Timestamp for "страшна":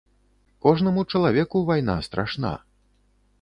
2.09-2.53